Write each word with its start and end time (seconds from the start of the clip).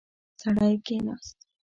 سړی 0.41 0.73
کېناست. 0.85 1.37